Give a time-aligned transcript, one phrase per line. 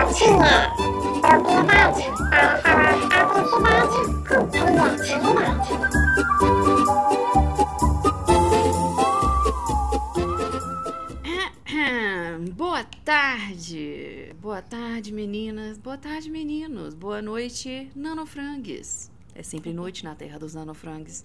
[0.00, 5.68] Propriedade para falar atrocidade com criatividade.
[12.52, 14.34] Boa tarde!
[14.40, 15.76] Boa tarde, meninas.
[15.76, 16.94] Boa tarde, meninos.
[16.94, 19.10] Boa noite, nanofrangues.
[19.34, 21.22] É sempre noite na terra dos nanofrangues.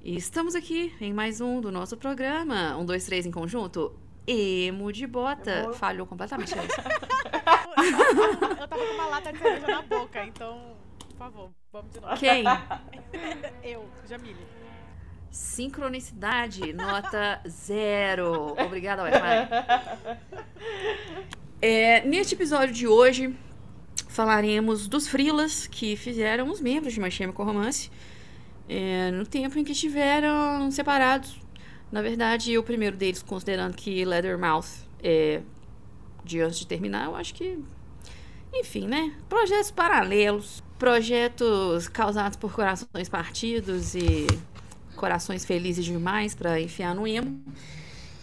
[0.00, 2.76] E estamos aqui em mais um do nosso programa.
[2.76, 3.92] Um, dois, três em conjunto.
[4.26, 5.72] Emo de bota.
[5.72, 6.54] Falhou completamente.
[8.60, 12.16] Eu tava com uma lata de cerveja na boca, então, por favor, vamos de novo.
[12.16, 12.44] Quem?
[13.62, 14.46] Eu, Jamile.
[15.30, 18.54] Sincronicidade, nota zero.
[18.58, 20.18] Obrigada, Wi-Fi.
[21.60, 23.34] É, neste episódio de hoje,
[24.08, 27.90] falaremos dos frilas que fizeram os membros de My Chemical Romance
[28.68, 31.40] é, no tempo em que estiveram separados.
[31.90, 35.42] Na verdade, o primeiro deles, considerando que Leathermouth é
[36.24, 37.58] de antes de terminar, eu acho que.
[38.52, 39.12] Enfim, né?
[39.28, 44.26] Projetos paralelos, projetos causados por corações partidos e
[44.94, 47.42] corações felizes demais para enfiar no emo.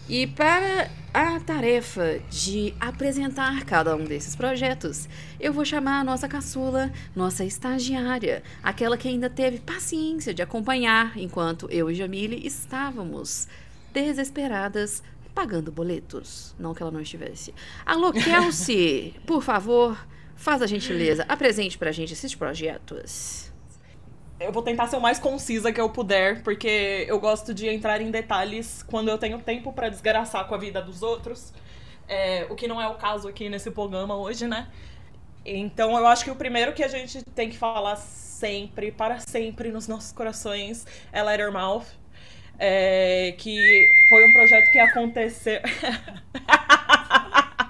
[0.08, 5.08] E para a tarefa de apresentar cada um desses projetos,
[5.38, 11.16] eu vou chamar a nossa caçula, nossa estagiária, aquela que ainda teve paciência de acompanhar
[11.16, 13.46] enquanto eu e Jamile estávamos
[13.92, 15.02] desesperadas
[15.34, 16.54] pagando boletos.
[16.58, 17.54] Não que ela não estivesse.
[17.84, 19.98] Alô, Kelsey, por favor,
[20.36, 23.52] faz a gentileza, apresente pra gente esses projetos.
[24.38, 28.00] Eu vou tentar ser o mais concisa que eu puder, porque eu gosto de entrar
[28.00, 31.52] em detalhes quando eu tenho tempo pra desgraçar com a vida dos outros.
[32.08, 34.68] É, o que não é o caso aqui nesse programa hoje, né?
[35.44, 39.70] Então eu acho que o primeiro que a gente tem que falar sempre, para sempre
[39.70, 42.01] nos nossos corações, é Lettermouth.
[42.64, 45.60] É, que foi um projeto que aconteceu.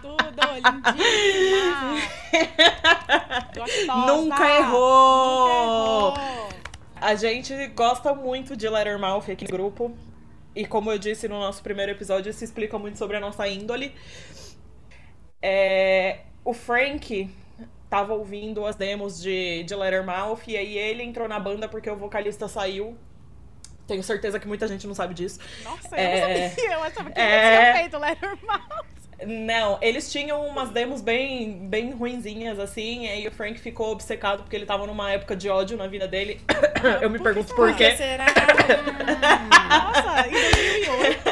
[0.02, 1.96] Tudo, lindíssima.
[3.56, 4.06] Gostosa.
[4.06, 6.10] Nunca errou!
[6.10, 6.48] Nunca errou.
[7.00, 9.96] A gente gosta muito de Lettermouth aqui no grupo.
[10.54, 13.94] E como eu disse no nosso primeiro episódio, isso explica muito sobre a nossa índole.
[15.40, 17.30] É, o Frank
[17.88, 21.96] tava ouvindo as demos de, de Lettermouth e aí ele entrou na banda porque o
[21.96, 22.94] vocalista saiu.
[23.92, 25.38] Tenho certeza que muita gente não sabe disso.
[25.62, 26.72] Nossa, eu É, não sabia.
[26.72, 27.60] Eu achava que é.
[27.60, 28.84] tinha feito Lettermouth.
[29.26, 34.42] Não, eles tinham umas demos bem, bem ruinzinhas, assim, e aí o Frank ficou obcecado
[34.42, 36.40] porque ele tava numa época de ódio na vida dele.
[37.02, 37.94] Eu me pergunto por quê.
[37.96, 38.24] será?
[39.68, 41.30] Nossa, em 2008,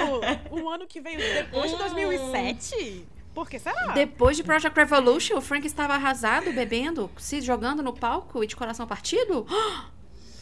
[0.53, 3.07] um ano que veio depois de 2007?
[3.35, 3.93] Por que será?
[3.93, 8.55] Depois de Project Revolution, o Frank estava arrasado, bebendo, se jogando no palco e de
[8.55, 9.47] coração partido?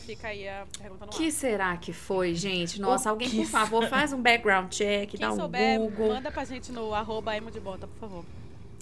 [0.09, 1.19] Fica aí a pergunta no ar.
[1.19, 2.81] que será que foi, gente?
[2.81, 6.09] Nossa, O alguém, por favor, faz um background check, Quem dá um souber, Google.
[6.09, 8.25] manda pra gente no arroba emo de bota, por favor.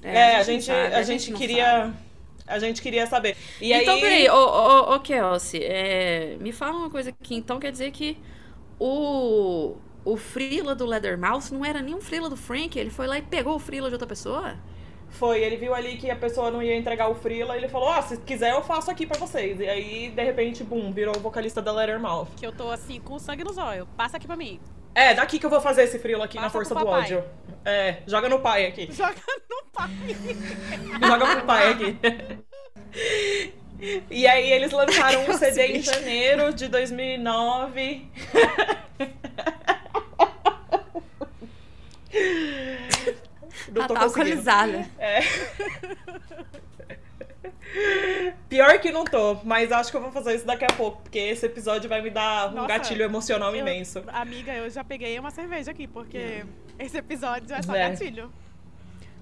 [0.03, 1.65] É, a não gente, sabe, a gente queria.
[1.65, 1.97] sabe.
[2.47, 3.37] A gente queria saber.
[3.61, 4.01] E então, aí.
[4.01, 7.35] peraí, ô, ô, ô Kelsey, é, me fala uma coisa aqui.
[7.35, 8.17] Então quer dizer que
[8.79, 12.79] o, o Frila do Leathermouth não era nem um Frila do Frank?
[12.79, 14.57] Ele foi lá e pegou o Frila de outra pessoa?
[15.19, 18.03] Foi, ele viu ali que a pessoa não ia entregar o Freela, ele falou, ó,
[18.03, 19.59] se quiser eu faço aqui pra vocês.
[19.61, 22.29] E aí, de repente, bum, virou o vocalista da Lettermouth.
[22.37, 23.89] Que eu tô assim, com sangue nos olhos.
[23.97, 24.61] Passa aqui pra mim.
[24.95, 27.25] É, daqui que eu vou fazer esse Freela aqui na Passa força pro do ódio.
[27.65, 28.89] É, joga no pai aqui.
[28.93, 29.15] Joga
[29.51, 29.91] no pai.
[31.07, 31.99] Joga pro pai aqui.
[34.11, 38.11] E aí eles lançaram um CD em janeiro de 2009.
[43.77, 44.49] Não Ela tô tá conseguindo.
[44.51, 44.91] alcoolizada.
[44.99, 45.21] É.
[48.49, 51.19] Pior que não tô, mas acho que eu vou fazer isso daqui a pouco, porque
[51.19, 54.03] esse episódio vai me dar um Nossa, gatilho emocional Eu- imenso.
[54.09, 56.45] Amiga, eu já peguei uma cerveja aqui, porque
[56.79, 57.91] esse episódio é só É.
[57.91, 58.33] gatilho.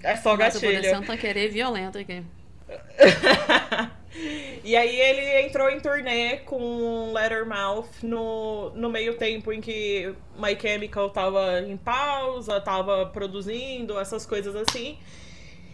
[0.01, 0.81] É só Nossa, eu vou gatilho.
[0.81, 1.03] descer um
[1.49, 2.23] violento aqui.
[4.63, 10.57] e aí ele entrou em turnê com Lettermouth no, no meio tempo em que My
[10.59, 14.97] Chemical tava em pausa, tava produzindo, essas coisas assim.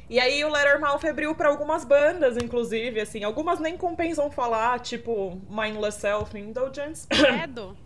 [0.10, 5.40] E aí o Lettermouth abriu pra algumas bandas, inclusive, assim, algumas nem compensam falar, tipo
[5.50, 7.08] Mindless Self Indulgence.
[7.08, 7.78] Credo.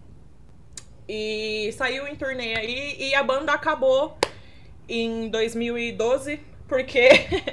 [1.07, 4.17] E saiu em turnê aí e a banda acabou
[4.89, 7.09] em 2012, porque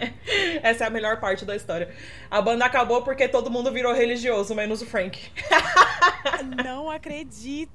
[0.63, 1.95] essa é a melhor parte da história.
[2.31, 5.19] A banda acabou porque todo mundo virou religioso, menos o Frank.
[6.65, 7.71] Não acredito.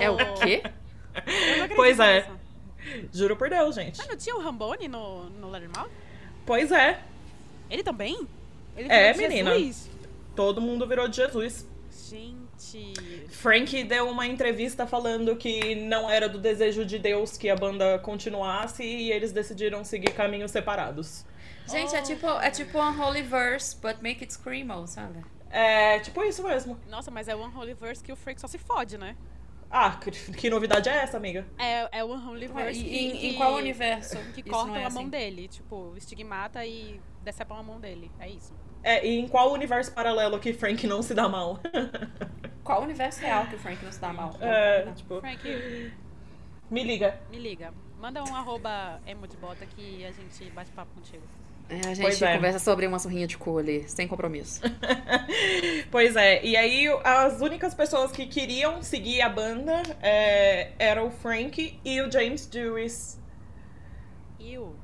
[0.00, 0.62] É o quê?
[0.64, 2.28] Eu não acredito Pois é.
[2.28, 3.08] nisso.
[3.12, 3.96] Juro por Deus, gente.
[3.98, 5.90] Mas não tinha o Rambone no, no Lettermouth?
[6.44, 7.00] Pois é,
[7.70, 8.26] Ele também?
[8.76, 9.58] Ele É, virou menina.
[9.58, 9.90] Jesus?
[10.36, 11.66] todo mundo virou de Jesus.
[11.90, 12.94] Gente.
[13.28, 17.98] Frank deu uma entrevista falando que não era do desejo de Deus que a banda
[17.98, 21.24] continuasse e eles decidiram seguir caminhos separados.
[21.68, 25.24] Gente, é tipo, é tipo Unholy Verse, but make it screamo, sabe?
[25.50, 26.78] É tipo isso mesmo.
[26.88, 29.16] Nossa, mas é o Unholy Verse que o Frank só se fode, né?
[29.68, 31.44] Ah, que, que novidade é essa, amiga?
[31.58, 34.16] É, é o Unholy Verse e- que, em, em qual universo?
[34.32, 35.10] Que cortam é a mão assim?
[35.10, 35.48] dele.
[35.48, 38.10] Tipo, estigmata e decepam a mão dele.
[38.20, 38.54] É isso.
[38.86, 41.58] É, e em qual universo paralelo que Frank não se dá mal?
[42.62, 44.34] Qual universo real que o Frank não se dá mal?
[44.40, 45.92] É, tipo, Frank,
[46.68, 47.16] me liga.
[47.30, 47.72] me liga.
[48.00, 51.22] Manda um arroba emojibota que a gente bate papo contigo.
[51.68, 52.34] É, a gente é.
[52.34, 54.60] conversa sobre uma surrinha de cu ali, sem compromisso.
[55.90, 61.10] Pois é, e aí as únicas pessoas que queriam seguir a banda é, era o
[61.10, 63.20] Frank e o James Dewis.
[64.40, 64.74] E o...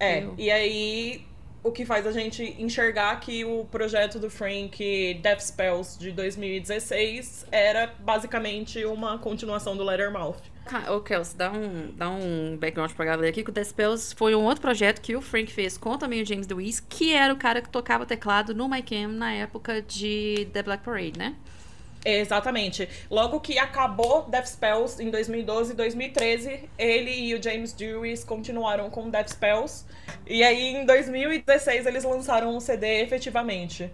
[0.00, 0.34] É, Eu.
[0.38, 1.26] e aí
[1.62, 7.46] o que faz a gente enxergar que o projeto do Frank Death Spells de 2016
[7.52, 10.52] era basicamente uma continuação do Lettermouth.
[10.88, 14.34] Ô, Kels, dá um, dá um background pra galera aqui, que o The Spells foi
[14.34, 17.36] um outro projeto que o Frank fez com também o James Lewis, que era o
[17.36, 21.34] cara que tocava teclado no My Cam na época de The Black Parade, né?
[22.04, 22.88] Exatamente.
[23.10, 28.90] Logo que acabou Death Spells em 2012 e 2013, ele e o James Dewis continuaram
[28.90, 29.84] com Death Spells.
[30.26, 33.90] E aí em 2016 eles lançaram um CD efetivamente.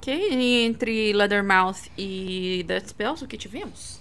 [0.00, 4.00] Que entre Leathermouth e The Spells, o que tivemos?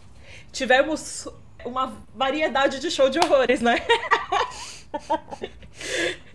[0.51, 1.27] Tivemos
[1.65, 3.77] uma variedade de show de horrores, né?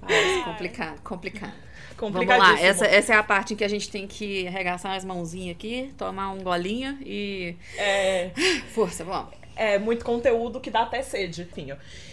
[0.00, 1.52] Ah, complicado, complicado.
[1.96, 2.60] Vamos Complicadíssimo.
[2.60, 5.56] lá, essa, essa é a parte em que a gente tem que arregaçar as mãozinhas
[5.56, 7.56] aqui, tomar um golinho e.
[7.76, 8.30] É,
[8.74, 9.32] Força, vamos.
[9.56, 11.72] é muito conteúdo que dá até sede, enfim.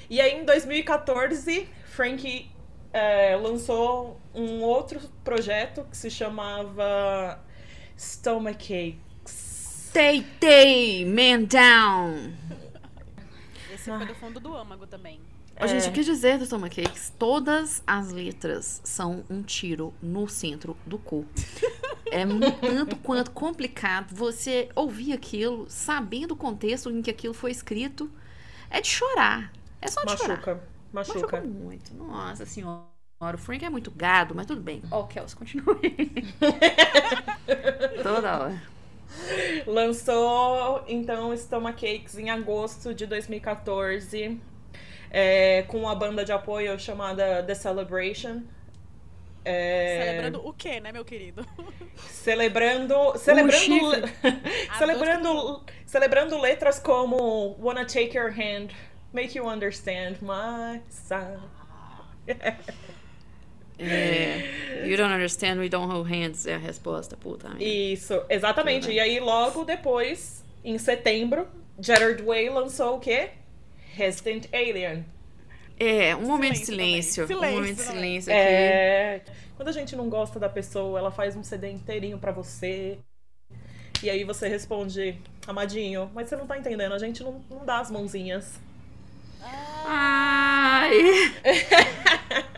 [0.10, 2.50] E aí em 2014, Frank
[2.94, 7.40] é, lançou um outro projeto que se chamava
[7.98, 9.90] Stomachakes.
[9.94, 12.34] Tay Tay, man down.
[13.74, 15.20] Esse foi do fundo do âmago também.
[15.64, 15.90] Ô, gente, É.
[15.90, 17.14] o que dizer do Toma Cakes?
[17.20, 21.26] Todas as letras são um tiro no centro do cu.
[22.12, 22.26] É
[22.60, 28.10] tanto quanto complicado você ouvir aquilo, sabendo o contexto em que aquilo foi escrito.
[28.70, 29.52] É de chorar.
[29.82, 30.36] É só de chorar.
[30.38, 31.42] Machuca, Machuca machuca.
[31.42, 31.94] muito.
[31.94, 32.82] Nossa senhora.
[33.22, 34.82] O Frank é muito gado, mas tudo bem.
[34.90, 35.64] Ó, o Kels, continue.
[38.02, 38.64] Toda hora.
[39.68, 44.40] Lançou, então, Stomachakes em agosto de 2014,
[45.12, 48.42] é, com uma banda de apoio chamada The Celebration.
[49.44, 51.46] É, Celebrando o quê, né, meu querido?
[51.98, 53.18] Celebrando.
[53.18, 54.08] Celebrando.
[54.78, 58.70] celebrando, celebrando letras como Wanna Take Your Hand,
[59.12, 61.42] Make You Understand My Side.
[63.84, 67.50] É, you don't understand, we don't hold hands é a resposta, puta.
[67.50, 67.64] merda.
[67.64, 68.92] Isso, exatamente.
[68.92, 71.48] E aí, logo depois, em setembro,
[71.80, 73.32] Gerard Way lançou o quê?
[73.94, 75.06] Resident Alien.
[75.80, 77.38] É, um momento de Silêncio silêncio.
[77.38, 78.42] Um momento de Silêncio aqui.
[78.42, 79.22] É.
[79.56, 82.98] Quando a gente não gosta da pessoa, ela faz um CD inteirinho pra você.
[84.04, 85.16] E aí você responde,
[85.46, 88.60] amadinho, mas você não tá entendendo, a gente não, não dá as mãozinhas.
[89.86, 90.92] Ai.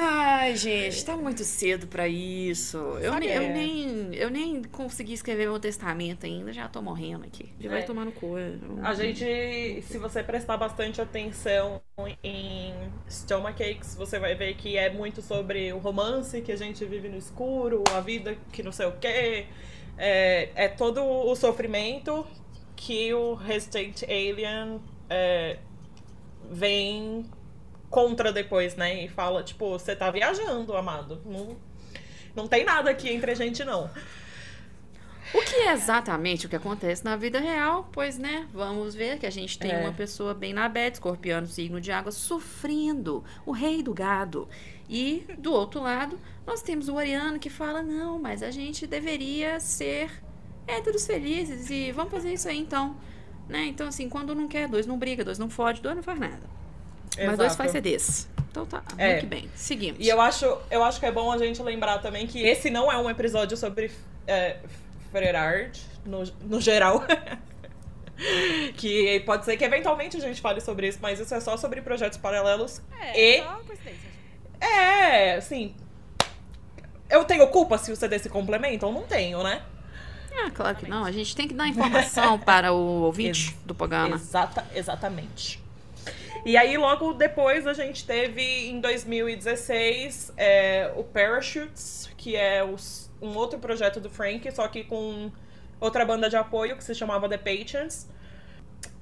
[0.00, 2.76] Ai, gente, tá muito cedo pra isso.
[3.00, 3.52] Eu, Sabe, eu, é.
[3.52, 7.52] nem, eu nem consegui escrever meu testamento ainda, já tô morrendo aqui.
[7.58, 7.82] Já vai É.
[7.82, 8.34] tomar no cu.
[8.82, 11.82] A gente, se você prestar bastante atenção
[12.22, 12.72] em
[13.08, 17.16] Stomachakes, você vai ver que é muito sobre o romance que a gente vive no
[17.18, 19.46] escuro, a vida que não sei o quê.
[19.96, 22.24] É, é todo o sofrimento
[22.76, 24.80] que o Resident Alien
[25.10, 25.58] é,
[26.50, 27.26] vem
[27.90, 29.04] contra depois, né?
[29.04, 31.20] E fala, tipo, você tá viajando, amado.
[31.24, 31.56] Não,
[32.34, 33.90] não tem nada aqui entre a gente, não.
[35.34, 37.86] O que é exatamente o que acontece na vida real?
[37.92, 39.78] Pois, né, vamos ver que a gente tem É.
[39.80, 44.48] uma pessoa bem na bed, escorpiano, signo de água, sofrendo, o rei do gado.
[44.88, 49.60] E, do outro lado, nós temos o ariano que fala, não, mas a gente deveria
[49.60, 50.10] ser
[50.66, 52.96] héteros felizes e vamos fazer isso aí, então.
[53.46, 53.66] Né?
[53.66, 56.18] Então, assim, quando um não quer, dois não briga, dois não fode, dois não faz
[56.18, 56.57] nada.
[57.26, 58.28] Mas dois faz CDs.
[58.50, 59.12] Então tá, É.
[59.14, 59.48] muito bem.
[59.54, 60.04] Seguimos.
[60.04, 62.90] E eu acho, eu acho que é bom a gente lembrar também que esse não
[62.90, 63.90] é um episódio sobre
[64.26, 64.56] é,
[65.12, 67.04] Frerard, no, no geral.
[68.76, 71.80] que pode ser que eventualmente a gente fale sobre isso, mas isso é só sobre
[71.82, 72.80] projetos paralelos.
[73.00, 73.60] é, E- só.
[74.60, 75.74] É, assim.
[77.08, 78.92] Eu tenho culpa se o CD se complementam?
[78.92, 79.62] Não tenho, né?
[80.32, 81.04] Ah, claro que não.
[81.04, 84.16] A gente tem que dar informação para o ouvinte do programa.
[84.16, 85.62] Exata, exatamente.
[86.44, 93.10] E aí, logo depois, a gente teve em 2016 é, o Parachutes, que é os-
[93.20, 95.30] um outro projeto do Frank, só que com
[95.80, 98.08] outra banda de apoio que se chamava The Patients.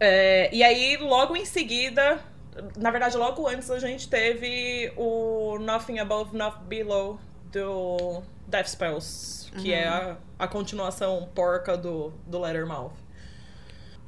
[0.00, 2.18] É, e aí, logo em seguida,
[2.78, 7.20] Na verdade, logo antes a gente teve o Nothing Above, Nothing Below
[7.52, 12.92] do Death Spells, que é a, a continuação porca do, do Lettermouth.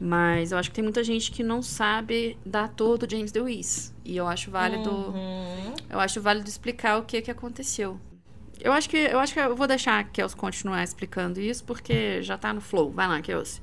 [0.00, 3.93] Mas eu acho que tem muita gente que não sabe da ator do James DeWeese.
[4.05, 4.90] E eu acho válido.
[4.90, 5.75] Uhum.
[5.90, 7.99] Eu acho válido explicar o que que aconteceu.
[8.61, 12.23] Eu acho que eu acho que eu vou deixar a Kels continuar explicando isso, porque
[12.23, 12.90] já tá no flow.
[12.90, 13.61] Vai lá, Kels.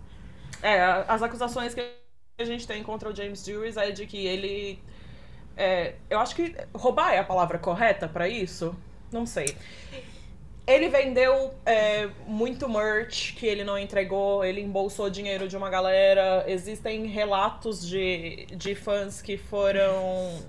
[0.61, 1.81] É, as acusações que
[2.37, 4.79] a gente tem contra o James Dewis é de que ele.
[5.55, 8.75] é, eu acho que roubar é a palavra correta pra isso?
[9.11, 9.55] Não sei.
[10.67, 16.43] Ele vendeu é, muito merch que ele não entregou, ele embolsou dinheiro de uma galera.
[16.47, 20.43] Existem relatos de, de fãs que foram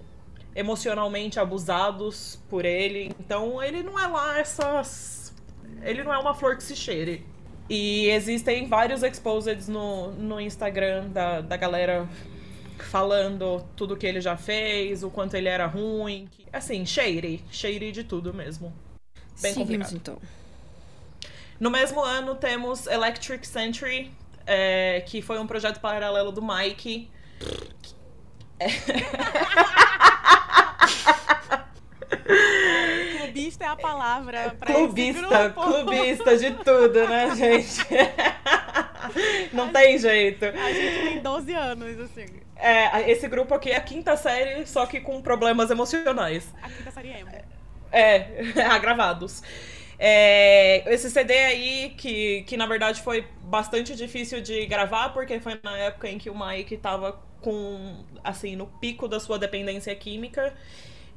[0.54, 3.12] emocionalmente abusados por ele.
[3.20, 5.34] Então ele não é lá essas.
[5.82, 7.26] Ele não é uma flor que se cheire.
[7.68, 12.08] E existem vários exposeds no, no Instagram da, da galera
[12.78, 16.28] falando tudo que ele já fez, o quanto ele era ruim.
[16.52, 17.44] Assim, shady.
[17.50, 18.72] Shady de tudo mesmo.
[19.40, 19.96] Bem Seguimos complicado.
[19.96, 20.18] então.
[21.58, 24.12] No mesmo ano temos Electric Century,
[24.46, 27.10] é, que foi um projeto paralelo do Mike.
[33.18, 35.62] Clubista é a palavra pra Clubista, esse grupo.
[35.62, 37.86] clubista de tudo, né, gente?
[39.52, 40.44] Não tem jeito.
[40.46, 42.26] A gente tem 12 anos, assim.
[42.56, 46.52] É, esse grupo aqui é a quinta série, só que com problemas emocionais.
[46.62, 47.30] A quinta série emo.
[47.90, 49.42] É, agravados.
[49.98, 55.58] É, esse CD aí, que, que na verdade foi bastante difícil de gravar, porque foi
[55.62, 60.54] na época em que o Mike tava com, assim, no pico da sua dependência química.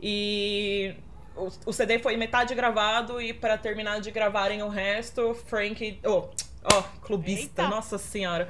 [0.01, 0.95] E
[1.35, 5.99] o, o CD foi metade gravado, e para terminar de gravarem o resto, Frank.
[6.05, 6.29] Oh,
[6.63, 7.67] ó, clubista, Eita.
[7.67, 8.49] nossa senhora.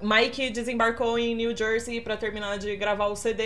[0.00, 3.44] Mike desembarcou em New Jersey pra terminar de gravar o CD.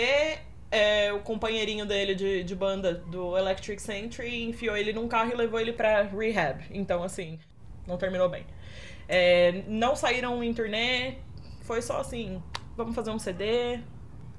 [0.77, 5.35] É, o companheirinho dele de, de banda do Electric Century enfiou ele num carro e
[5.35, 6.63] levou ele pra rehab.
[6.71, 7.39] Então, assim,
[7.87, 8.45] não terminou bem.
[9.09, 11.15] É, não saíram em turnê,
[11.63, 12.43] foi só assim,
[12.77, 13.81] vamos fazer um CD.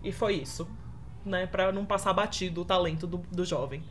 [0.03, 0.70] E foi isso,
[1.25, 1.48] né?
[1.48, 3.84] Pra não passar batido o talento do, do jovem.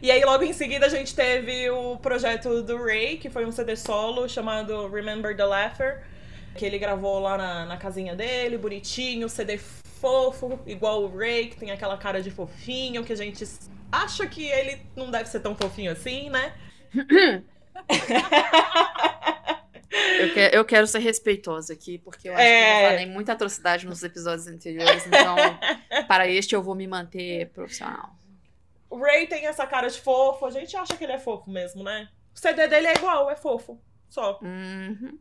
[0.00, 3.52] E aí, logo em seguida, a gente teve o projeto do Ray, que foi um
[3.52, 6.02] CD solo chamado Remember the Laugher,
[6.54, 9.58] que ele gravou lá na, na casinha dele, bonitinho, CD
[10.06, 13.44] fofo, igual o Ray, que tem aquela cara de fofinho, que a gente
[13.90, 16.54] acha que ele não deve ser tão fofinho assim, né?
[20.18, 22.84] Eu, que- eu quero ser respeitosa aqui, porque eu acho que É.
[22.86, 25.36] eu falei muita atrocidade nos episódios anteriores, então
[26.08, 28.10] para este eu vou me manter profissional.
[28.90, 31.82] O Ray tem essa cara de fofo, a gente acha que ele é fofo mesmo,
[31.82, 32.08] né?
[32.34, 33.80] O CD dele é igual, é fofo.
[34.08, 34.38] Só.
[34.42, 35.18] Uhum,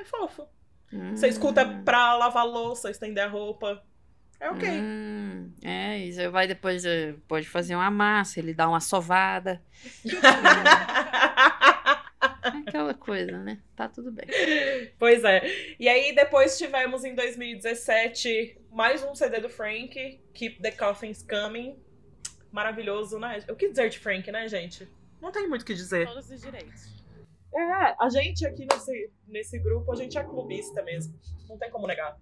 [0.00, 0.46] É fofo.
[0.92, 1.14] uhum.
[1.16, 3.82] Você escuta pra lavar louça, estender a roupa.
[4.38, 4.68] É ok.
[4.68, 9.62] Hum, é, e você vai depois, eh, pode fazer uma massa, ele dá uma sovada.
[12.46, 13.60] É aquela coisa, né?
[13.74, 14.26] Tá tudo bem.
[14.98, 15.42] Pois é.
[15.80, 21.76] E aí depois tivemos em 2017 mais um CD do Frank, Keep the Coffins Coming.
[22.52, 23.44] Maravilhoso, né?
[23.50, 24.88] O que dizer de Frank, né, gente?
[25.20, 26.06] Não tem muito o que dizer.
[26.06, 26.94] Todos os direitos.
[27.54, 31.18] É, a gente aqui nesse, nesse grupo, a gente é clubista mesmo.
[31.48, 32.16] Não tem como negar.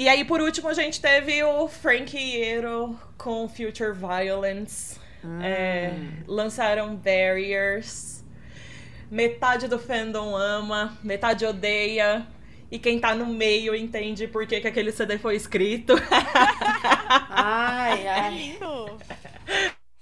[0.00, 4.98] E aí, por último, a gente teve o Frank Iero com Future Violence.
[5.42, 6.24] É, Hum.
[6.26, 8.24] lançaram Barriers.
[9.10, 12.26] Metade do fandom ama, metade odeia.
[12.70, 15.92] E quem tá no meio entende por que, que aquele CD foi escrito.
[17.28, 18.30] Ai, É ai.
[18.34, 18.98] lindo.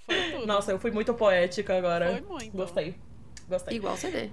[0.07, 0.47] Foi tudo.
[0.47, 2.13] Nossa, eu fui muito poética agora.
[2.13, 2.57] Foi muito.
[2.57, 2.95] Gostei.
[3.49, 3.77] Gostei.
[3.77, 4.31] Igual CD.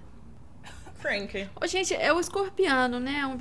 [0.99, 1.49] Frank.
[1.59, 3.21] Ô, gente, é o escorpiano, né?
[3.23, 3.35] É um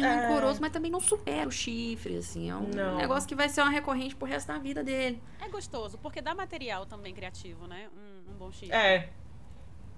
[0.00, 0.26] bichinho É.
[0.26, 2.50] rancoroso, mas também não supera o chifre, assim.
[2.50, 2.96] É um Não.
[2.96, 5.22] negócio que vai ser uma recorrente pro resto da vida dele.
[5.40, 7.88] É gostoso, porque dá material também criativo, né?
[7.96, 8.74] Um, um bom chifre.
[8.74, 9.08] É.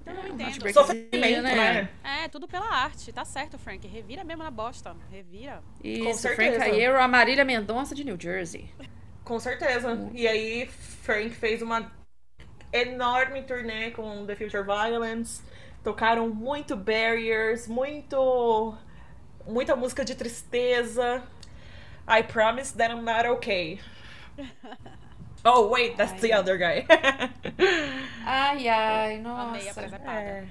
[0.00, 0.40] Então eu É, um entendo.
[0.42, 0.74] heartbreak.
[0.74, 1.54] Sofrimento, né?
[1.54, 1.88] né?
[2.24, 3.12] É, tudo pela arte.
[3.12, 3.86] Tá certo, Frank.
[3.86, 4.96] Revira mesmo na bosta.
[5.10, 5.62] Revira.
[5.82, 6.58] Isso, certeza.
[6.64, 8.68] Frank a Marília Mendonça de New Jersey.
[9.24, 10.10] Com certeza.
[10.12, 11.90] E aí, Frank fez uma
[12.72, 15.42] enorme turnê com The Future Violence.
[15.84, 18.74] Tocaram muito Barriers, muito.
[19.46, 21.22] Muita música de tristeza.
[22.08, 23.80] I promise that I'm not okay.
[25.44, 26.86] Oh, wait, that's the other guy.
[28.24, 29.42] Ai, ai, nossa.
[29.48, 30.20] Amei a presepada.
[30.20, 30.46] É.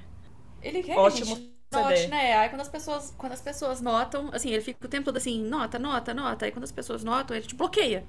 [0.61, 2.37] Ele quer Ótimo que note, né?
[2.37, 5.41] Aí quando as pessoas, quando as pessoas notam, assim, ele fica o tempo todo assim,
[5.41, 6.45] nota, nota, nota.
[6.45, 8.03] Aí quando as pessoas notam, ele te bloqueia.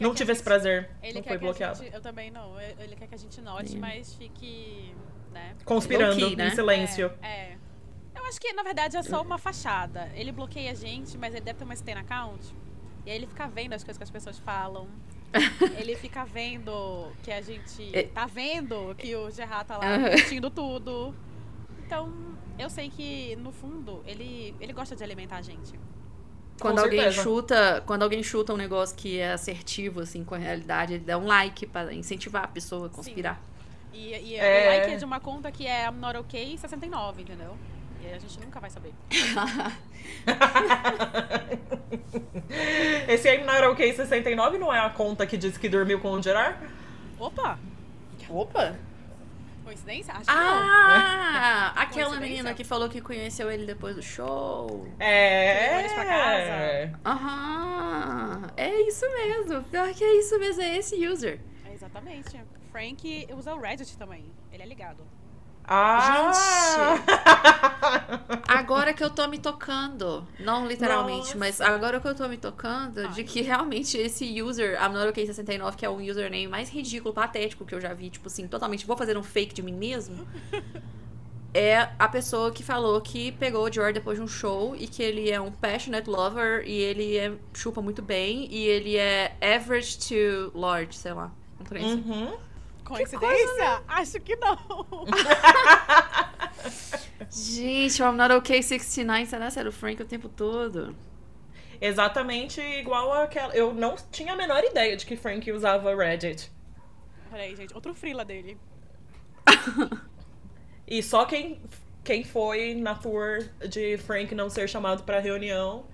[0.00, 0.90] Não tive esse prazer.
[1.02, 1.78] Ele não foi que bloqueado.
[1.78, 1.94] gente.
[1.94, 2.60] Eu também não.
[2.60, 3.78] Ele quer que a gente note, Sim.
[3.78, 4.92] mas fique.
[5.32, 5.54] né?
[5.64, 6.48] Conspirando né?
[6.48, 7.12] em silêncio.
[7.22, 7.56] É, é.
[8.24, 10.10] Eu acho que, na verdade, é só uma fachada.
[10.14, 12.42] Ele bloqueia a gente, mas ele deve ter uma Steam account.
[13.04, 14.88] E aí ele fica vendo as coisas que as pessoas falam.
[15.78, 18.04] ele fica vendo que a gente É.
[18.04, 21.14] tá vendo que o Gerard tá lá curtindo tudo.
[21.84, 22.10] Então,
[22.58, 25.78] eu sei que, no fundo, ele, ele gosta de alimentar a gente.
[26.58, 27.22] Quando Com alguém certeza.
[27.22, 31.18] chuta, quando alguém chuta um negócio que é assertivo assim com a realidade, ele dá
[31.18, 33.38] um like pra incentivar a pessoa a conspirar.
[33.92, 34.64] E, e É.
[34.64, 37.54] o like é de uma conta que é I'm not okay 69, entendeu?
[38.04, 38.92] E aí a gente nunca vai saber.
[43.08, 46.22] Esse I'm Not OK 69 não é a conta que disse que dormiu com o
[46.22, 46.58] Gerard?
[47.18, 47.58] Opa!
[48.28, 48.76] Opa!
[49.64, 50.12] Coincidência?
[50.12, 50.38] Acho que não.
[50.38, 54.86] Ah, aquela menina que falou que conheceu ele depois do show.
[55.00, 55.80] É.
[55.80, 57.00] Eles pra casa.
[57.06, 59.64] Aham, é isso mesmo.
[59.64, 61.40] Pior que é isso mesmo, é esse user.
[61.66, 62.38] É, exatamente.
[62.70, 64.26] Frank usa o Reddit também.
[64.52, 65.02] Ele é ligado.
[65.66, 66.32] Ah!
[68.46, 71.38] Agora que eu tô me tocando, não literalmente, Nossa.
[71.38, 73.24] mas agora que eu tô me tocando de Ai.
[73.26, 77.64] que realmente esse user, I'm not okay 69, que é o username mais ridículo, patético
[77.64, 80.26] que eu já vi, tipo assim, totalmente, vou fazer um fake de mim mesmo.
[81.56, 85.00] É a pessoa que falou que pegou o Dior depois de um show e que
[85.00, 89.98] ele é um passionate lover e ele é, chupa muito bem e ele é average
[89.98, 91.30] to large, sei lá.
[91.60, 92.32] Um trem assim.
[92.84, 93.82] Coincidência?
[93.88, 94.58] Acho que não.
[97.30, 100.94] Gente, o I'm not okay 69, será que era o Frank o tempo todo?
[101.80, 103.54] Exatamente igual aquela.
[103.54, 106.50] Eu não tinha a menor ideia de que Frank usava Reddit.
[107.32, 107.74] Olha aí, gente.
[107.74, 108.56] Outro frila dele.
[110.86, 111.60] E só quem,
[112.04, 115.86] quem foi na tour de Frank não ser chamado pra reunião.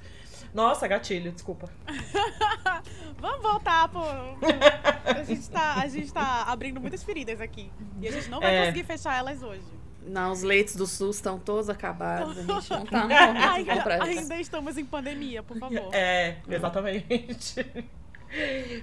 [0.53, 1.69] Nossa, gatilho, desculpa.
[3.19, 4.01] Vamos voltar pro.
[4.03, 7.71] A gente, tá, a gente tá abrindo muitas feridas aqui.
[8.01, 8.61] E a gente não vai É.
[8.67, 9.63] conseguir fechar elas hoje.
[10.03, 12.37] Não, os leitos do SUS estão todos acabados.
[12.39, 15.95] A gente não tá no Ainda, pra ainda estamos em pandemia, por favor.
[15.95, 17.67] É, exatamente.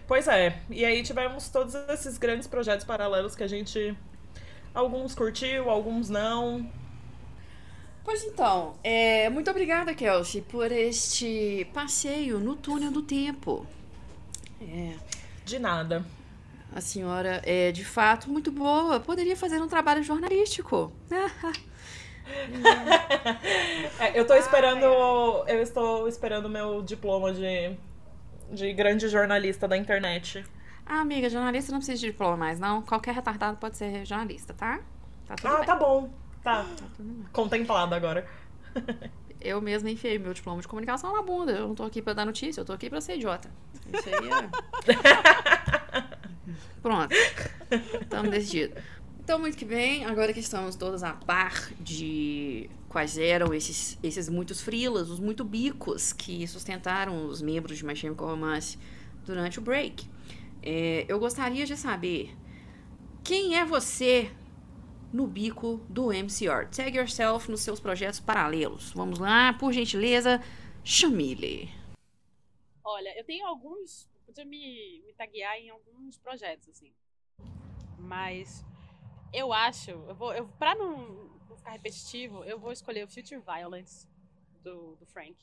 [0.07, 0.59] pois é.
[0.69, 3.97] E aí tivemos todos esses grandes projetos paralelos que a gente.
[4.73, 6.69] Alguns curtiu, alguns não.
[8.07, 13.67] Pois então, é, muito obrigada, Kelsey, por este passeio no túnel do tempo.
[14.61, 14.93] É,
[15.43, 16.05] De nada.
[16.73, 18.97] a senhora é de fato muito boa.
[19.01, 20.89] Poderia fazer um trabalho jornalístico.
[23.99, 24.83] É, eu tô esperando.
[25.47, 27.73] Eu estou esperando meu diploma de,
[28.51, 30.43] de grande jornalista da internet.
[30.85, 32.81] Ah, amiga, jornalista não precisa de diploma mais, não.
[32.81, 34.81] Qualquer retardado pode ser jornalista, tá?
[35.25, 35.65] Tá Ah, bem.
[35.65, 36.09] tá bom.
[36.47, 36.65] Tá.
[37.33, 38.25] Contemplado agora.
[39.41, 41.51] Eu mesma enfiei meu diploma de comunicação na bunda.
[41.51, 43.51] Eu não tô aqui pra dar notícia, eu tô aqui pra ser idiota.
[43.93, 44.47] Isso aí é.
[46.81, 47.13] Pronto.
[48.01, 48.81] Estamos decididos.
[49.21, 54.29] Então, muito que bem, agora que estamos todas a par de quais eram esses, esses
[54.29, 58.79] muitos frilas, os muito bicos que sustentaram os membros de My Chemical Romance
[59.25, 60.07] durante o break,
[60.63, 62.33] é, eu gostaria de saber
[63.21, 64.31] quem é você
[65.11, 66.69] no bico do MCR.
[66.69, 68.91] Tag yourself nos seus projetos paralelos.
[68.93, 70.41] Vamos lá, por gentileza,
[70.83, 71.69] Chamile.
[72.83, 74.09] Olha, eu tenho alguns.
[74.25, 76.93] Podia me, me taguear em alguns projetos, assim.
[77.97, 78.63] Mas
[79.33, 79.91] eu acho.
[79.91, 84.07] Eu vou, eu, pra não, não ficar repetitivo, eu vou escolher o Future Violence
[84.63, 85.35] do, do Frank.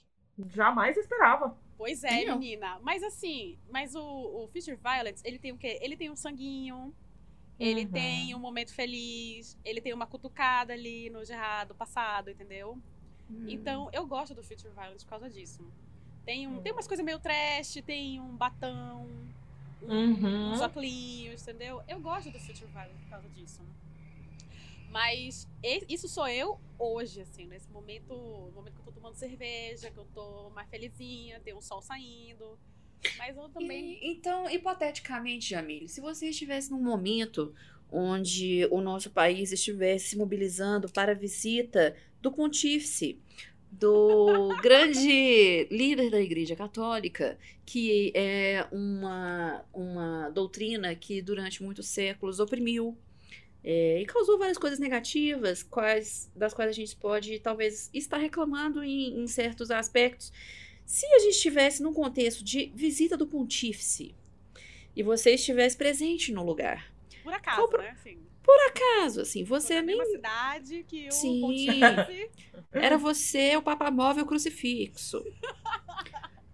[0.49, 1.57] Jamais esperava.
[1.77, 2.39] Pois é, eu.
[2.39, 2.79] menina.
[2.81, 5.79] Mas assim, mas o, o Future Violence, ele tem o quê?
[5.81, 6.95] Ele tem um sanguinho,
[7.59, 7.91] ele Uhum.
[7.93, 12.79] tem um momento feliz, ele tem uma cutucada ali no Gerard do passado, entendeu?
[13.47, 15.63] Então, eu gosto do Future Violence por causa disso.
[16.25, 19.07] Tem, um, tem umas coisas meio trash, tem um batão,
[19.83, 20.51] Uhum.
[20.51, 21.83] uns óculos, entendeu?
[21.87, 23.63] Eu gosto do Future Violence por causa disso.
[24.91, 25.47] Mas
[25.89, 29.99] isso sou eu hoje, assim, nesse momento, no momento que eu tô tomando cerveja, que
[29.99, 32.59] eu tô mais felizinha, tem um sol saindo.
[33.19, 33.99] Mas eu também.
[34.03, 37.55] E- então, hipoteticamente, Jamile, se você estivesse num momento
[37.91, 43.21] onde o nosso país estivesse se mobilizando para a visita do pontífice,
[43.71, 52.41] do grande líder da Igreja Católica, que é uma, uma doutrina que durante muitos séculos
[52.41, 52.97] oprimiu
[53.63, 58.83] é, e causou várias coisas negativas, quais, das quais a gente pode talvez estar reclamando
[58.85, 60.33] em, em certos aspectos.
[60.87, 64.15] Se a gente estivesse num contexto de visita do pontífice
[64.95, 66.93] e você estivesse presente no lugar,
[67.23, 67.91] Por acaso, Qual pro- né?
[67.91, 68.19] Assim,
[68.75, 71.41] caso assim, você na nem mesma cidade que o Sim.
[71.41, 72.31] pontífice.
[72.73, 75.25] era você o Papa Móvel crucifixo.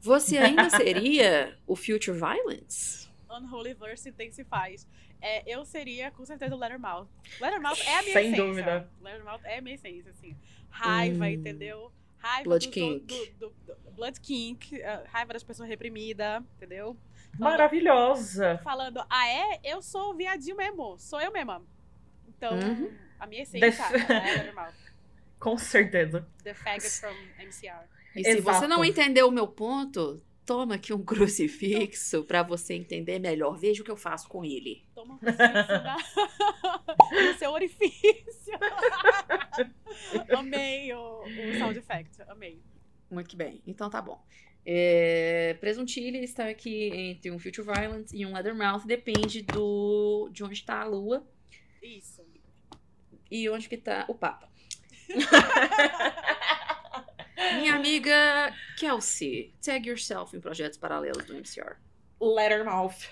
[0.01, 3.09] Você ainda seria o Future Violence?
[3.29, 4.87] Unholy Verse intensifies.
[5.21, 7.07] É, eu seria, com certeza, o Lettermouth.
[7.41, 8.45] Lettermouth é a minha Sem essência.
[8.45, 8.91] dúvida.
[9.03, 10.35] Lettermouth é a minha essência, assim.
[10.71, 11.29] Raiva, Hum.
[11.29, 11.93] entendeu?
[12.21, 13.01] Raiva Blood do, King.
[13.01, 16.97] Do, do, do- Blood Kink, a raiva das pessoas reprimidas, entendeu?
[17.39, 18.59] Maravilhosa.
[18.65, 19.61] Falando, ah é?
[19.65, 21.63] Eu sou o viadinho mesmo, sou eu mesma.
[22.29, 22.91] Então, Uhum.
[23.19, 24.73] a minha essência Def- é normal.
[25.39, 26.27] Com certeza.
[26.43, 27.85] The faggot from MCR.
[28.17, 28.59] E se Exato.
[28.61, 33.57] você não entendeu o meu ponto, toma aqui um crucifixo pra você entender melhor.
[33.57, 34.85] Veja o que eu faço com ele.
[34.93, 35.97] Toma um crucifixo na...
[37.13, 38.59] no seu orifício.
[40.37, 42.61] Amei o, o sound effect, amei.
[43.09, 43.63] Muito bem.
[43.65, 44.21] Então tá bom.
[44.67, 48.85] É, Presuntilha está aqui entre um Future Violence e um Leathermouth.
[48.87, 51.25] Depende do de onde está a lua
[51.81, 52.25] Isso.
[53.31, 54.49] e onde que tá o Papa.
[57.55, 61.77] Minha amiga Kelsey, tag yourself em projetos paralelos do MCR.
[62.21, 63.09] Lettermouth.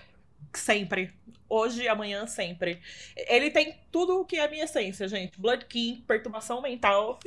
[0.52, 1.12] Sempre.
[1.48, 2.80] Hoje e amanhã, sempre.
[3.16, 5.40] Ele tem tudo o que é a minha essência, gente.
[5.40, 7.18] Blood King, perturbação mental.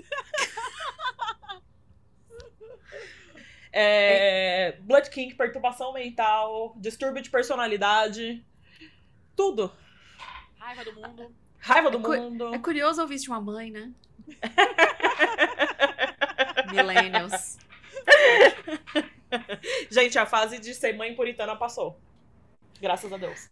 [3.73, 8.45] É, Blood King, perturbação mental, distúrbio de personalidade.
[9.35, 9.71] Tudo.
[10.59, 11.35] Raiva do mundo.
[11.57, 12.53] Raiva do É mundo.
[12.53, 13.91] É curioso ouvir isso de uma mãe, né?
[16.71, 17.57] Millennials.
[19.89, 21.99] Gente, a fase de ser mãe puritana passou.
[22.79, 23.49] Graças a Deus.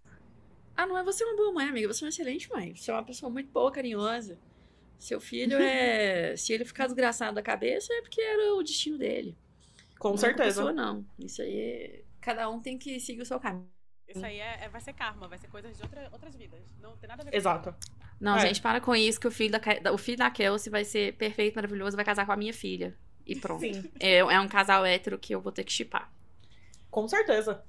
[0.75, 1.87] Ah, não é você uma boa mãe, amiga.
[1.87, 2.75] Você é uma excelente mãe.
[2.75, 4.39] Você é uma pessoa muito boa, carinhosa.
[4.97, 6.35] Seu filho é.
[6.37, 9.37] Se ele ficar desgraçado da cabeça, é porque era o destino dele.
[9.99, 10.61] Com não É certeza.
[10.61, 11.05] sua, não.
[11.19, 12.03] Isso aí é...
[12.21, 13.69] Cada um tem que seguir o seu caminho.
[14.07, 16.61] Isso aí é, é- vai ser karma, vai ser coisas de outra- outras vidas.
[16.79, 17.75] Não tem nada a ver com Exato.
[18.19, 18.39] Não, É.
[18.41, 21.55] gente, para com isso, que o filho da, o filho da Kelsey vai ser perfeito,
[21.55, 22.95] maravilhoso, vai casar com a minha filha.
[23.25, 23.63] E pronto.
[23.99, 26.11] É, é um casal hétero que eu vou ter que chipar.
[26.91, 27.63] com certeza.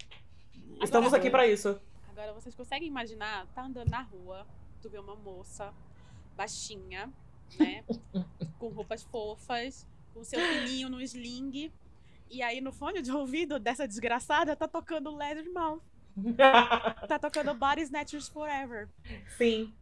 [0.83, 1.79] Estamos Agora- aqui pra isso.
[2.09, 4.47] Agora, vocês conseguem imaginar, tá andando na rua,
[4.83, 5.73] tu vê uma moça
[6.37, 7.11] baixinha,
[7.59, 7.85] né?
[8.59, 11.71] com roupas fofas, com seu filhinho no sling.
[12.31, 15.81] E aí, no fone de ouvido dessa desgraçada, tá tocando Leathermouth.
[17.09, 18.89] Tá tocando Body Snatchers Forever.
[19.37, 19.73] Sim.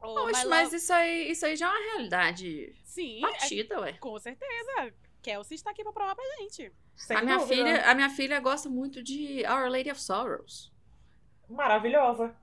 [0.00, 3.80] Poxa, My mas Love- isso aí, isso aí já é uma realidade Sim, é- batida,
[3.80, 3.92] ué.
[3.94, 4.92] com certeza.
[5.22, 6.72] Kelsey está aqui pra provar pra gente.
[6.96, 7.54] Sem A minha, dúvida.
[7.54, 10.72] filha, a minha filha gosta muito de Our Lady of Sorrows.
[11.48, 12.34] Maravilhosa.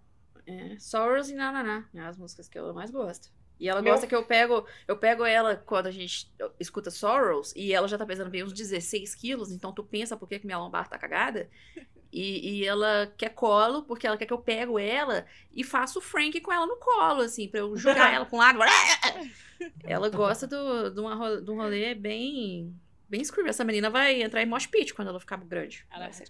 [0.46, 3.30] É, Sorrows e Nananá, é as músicas que ela mais gosta.
[3.60, 7.54] E ela Meu- gosta que eu pego, eu pego ela quando a gente escuta Sorrows
[7.56, 10.46] e ela já tá pesando bem uns 16 quilos, então tu pensa por que, que
[10.46, 11.50] minha lombar tá cagada.
[12.12, 16.02] E, e ela quer colo, porque ela quer que eu pego ela e faço o
[16.02, 18.60] Frank com ela no colo, assim, pra eu jogar ela pra um lado.
[19.84, 22.76] Ela gosta do, de, uma, ro- de um rolê bem.
[23.10, 23.48] Bem screw.
[23.48, 25.84] Essa menina vai entrar em mosh pit quando ela ficar grande.
[25.92, 26.28] Ela Vai ser.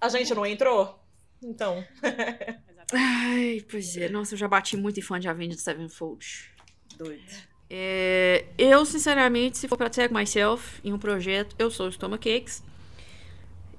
[0.00, 0.98] A gente não entrou?
[1.40, 1.84] Então.
[2.92, 4.08] Ai, pois é.
[4.08, 6.50] Nossa, eu já bati muito em fã de Avenged Sevenfold.
[6.96, 7.22] Doido.
[7.68, 12.18] É, eu, sinceramente, se for pra tag myself em um projeto, eu sou o Stomach
[12.28, 12.64] Cakes.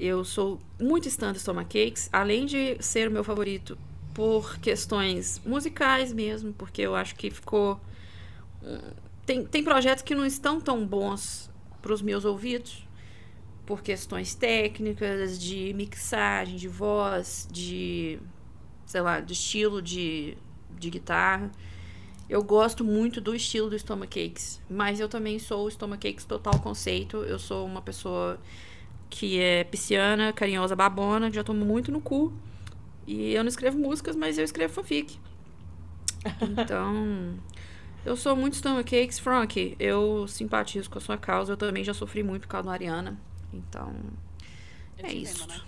[0.02, 3.78] Eu sou muito stan do Stomach Cakes, além de ser o meu favorito
[4.14, 7.80] por questões musicais mesmo, porque eu acho que ficou.
[8.64, 8.80] hum,
[9.26, 11.50] Tem, tem projetos que não estão tão bons
[11.82, 12.88] pros meus ouvidos,
[13.66, 18.20] por questões técnicas, de mixagem, de voz, de
[18.86, 20.38] sei lá, de estilo de,
[20.80, 21.52] de guitarra.
[22.30, 26.26] Eu gosto muito do estilo do Stomach Cakes, mas eu também sou o Stomach Cakes
[26.26, 27.18] total conceito.
[27.24, 28.40] Eu sou uma pessoa
[29.12, 32.34] que é pisciana, carinhosa, babona, que já tomo muito no cu.
[33.06, 35.19] E eu não escrevo músicas, mas eu escrevo fanfic.
[36.41, 37.38] Então,
[38.06, 39.76] eu sou muito Stomach Cakes, Frank.
[39.78, 41.54] Eu simpatizo com a sua causa.
[41.54, 43.19] Eu também já sofri muito por causa da Ariana.
[43.54, 43.93] Então,
[44.97, 45.43] Eu é isso.
[45.43, 45.62] entendo, né?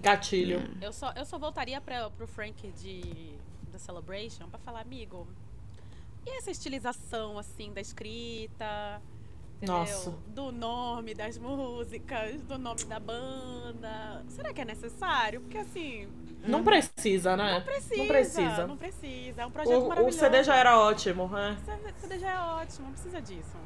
[0.00, 0.70] Gatilho.
[0.80, 3.34] Eu só, eu só voltaria pra, pro Frank de
[3.72, 5.26] da Celebration pra falar, amigo,
[6.24, 9.02] e essa estilização, assim, da escrita?
[9.64, 9.74] Entendeu?
[9.78, 10.10] Nossa.
[10.28, 14.24] Do nome das músicas, do nome da banda.
[14.28, 15.40] Será que é necessário?
[15.40, 16.08] Porque assim,
[16.46, 17.60] Não precisa, né?
[17.60, 17.96] precisa.
[17.96, 18.66] Não precisa.
[18.66, 19.42] Não precisa.
[19.42, 20.18] É um projeto O, o maravilhoso.
[20.18, 21.56] CD já era ótimo, né?
[21.96, 23.56] O CD já é ótimo, não precisa disso.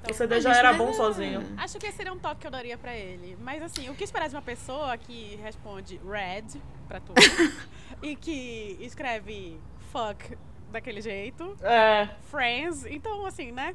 [0.00, 1.42] Então, O CD já gente, era bom sozinho.
[1.56, 3.36] Acho que esse seria um toque que eu daria pra ele.
[3.40, 7.34] Mas assim, o que esperar de uma pessoa que responde red pra tudo
[8.02, 9.60] e que escreve
[9.92, 10.36] fuck
[10.70, 13.74] daquele jeito, É, friends, então assim, né?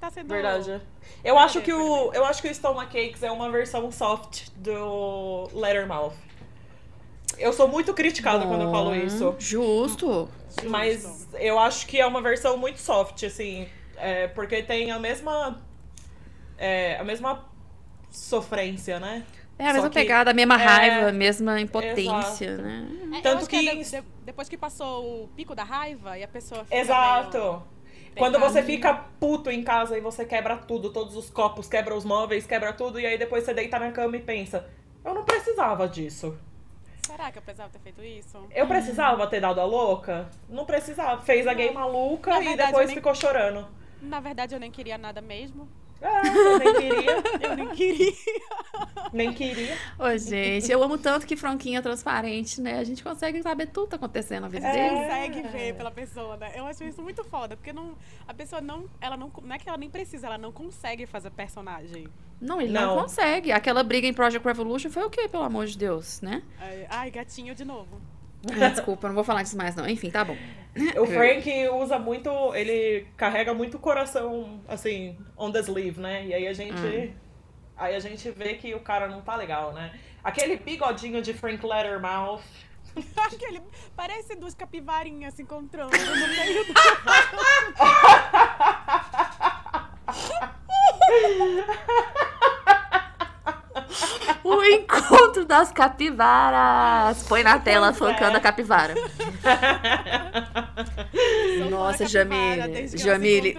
[0.00, 0.28] Tá sendo.
[0.28, 0.80] verdade.
[1.22, 5.48] Eu acho que o eu acho que o Stomach Cakes é uma versão soft do
[5.52, 6.14] Lettermouth.
[7.38, 9.34] Eu sou muito criticada quando eu falo isso.
[9.38, 10.28] Justo.
[10.48, 10.68] Justo.
[10.68, 13.68] Mas eu acho que é uma versão muito soft, assim.
[13.96, 15.60] é, porque tem a mesma.
[16.58, 17.44] é, a mesma
[18.10, 19.24] sofrência, né?
[19.58, 22.62] É a mesma que- pegada, a mesma é, raiva, a mesma impotência, exato.
[22.62, 23.18] né?
[23.18, 26.28] É, Tanto que- é de- de- depois que passou o pico da raiva e a
[26.28, 27.36] pessoa fica Exato.
[27.38, 27.62] meio-
[28.16, 32.04] Quando você fica puto em casa e você quebra tudo, todos os copos, quebra os
[32.04, 34.68] móveis, quebra tudo, e aí depois você deita na cama e pensa,
[35.04, 36.36] eu não precisava disso.
[37.06, 38.38] Será que eu precisava ter feito isso?
[38.54, 40.28] Eu precisava ter dado a louca?
[40.48, 41.20] Não precisava.
[41.22, 43.66] Fez a gay maluca Na e verdade, depois nem- ficou chorando.
[44.00, 45.68] Na verdade, eu nem queria nada mesmo.
[46.02, 48.12] Ah, eu nem queria, Eu nem queria.
[49.12, 49.76] nem queria.
[49.98, 52.78] Ô, gente, eu amo tanto que Franquinha é transparente, né?
[52.78, 54.72] A gente consegue saber tudo que tá acontecendo na vida É.
[54.72, 55.04] dele.
[55.04, 56.52] consegue ver pela pessoa, né?
[56.54, 57.94] Eu acho isso muito foda, porque não,
[58.26, 61.30] a pessoa não, ela não, não é que ela nem precisa, ela não consegue fazer
[61.30, 62.08] personagem.
[62.40, 62.96] Não, ele não.
[62.96, 63.02] Não.
[63.02, 63.52] consegue.
[63.52, 66.42] Aquela briga em Project Revolution foi o quê, pelo amor de Deus, né?
[66.58, 68.00] Ai, Ai, gatinho de novo.
[68.48, 69.88] Ah, desculpa, não vou falar disso mais, não.
[69.88, 70.36] Enfim, tá bom.
[70.98, 76.26] O Frank usa muito, ele carrega muito o coração, assim, on the sleeve, né?
[76.26, 76.80] E aí a gente.
[76.80, 77.12] Hum.
[77.76, 79.98] Aí a gente vê que o cara não tá legal, né?
[80.22, 82.42] Aquele bigodinho de Frank Lettermouth.
[83.16, 83.62] Aquele,
[83.96, 86.74] parece duas capivarinhas se encontrando no meio do...
[94.56, 97.22] O encontro das capivaras.
[97.24, 98.14] Põe na tela Pois é.
[98.14, 98.94] focando a capivara.
[101.70, 103.56] Nossa, Jamile, Jamile.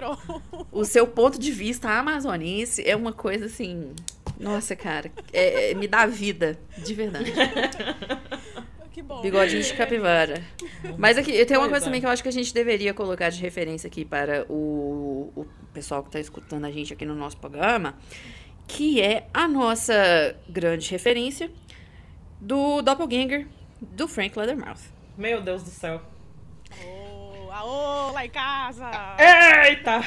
[0.70, 3.92] O seu ponto de vista amazoniense é uma coisa assim.
[4.38, 5.10] Nossa, cara.
[5.32, 7.32] é- é- me dá vida, de verdade.
[8.92, 9.22] Que bom.
[9.22, 10.42] Bigodinho de capivara.
[10.98, 11.86] Mas aqui, tem uma coisa é.
[11.86, 15.46] também que eu acho que a gente deveria colocar de referência aqui para o, o
[15.72, 17.94] pessoal que está escutando a gente aqui no nosso programa,
[18.66, 21.50] que é a nossa grande referência
[22.40, 23.46] do Doppelganger
[23.80, 24.80] do Frank Leathermouth.
[25.16, 26.00] Meu Deus do céu.
[26.82, 28.90] Aô, aô, lá em casa.
[29.68, 30.00] Eita!